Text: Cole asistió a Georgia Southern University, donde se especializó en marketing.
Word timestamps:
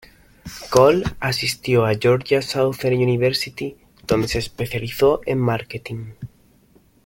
Cole 0.71 1.03
asistió 1.19 1.85
a 1.85 1.93
Georgia 1.93 2.41
Southern 2.41 2.95
University, 2.97 3.77
donde 4.07 4.27
se 4.29 4.39
especializó 4.39 5.21
en 5.27 5.37
marketing. 5.37 6.05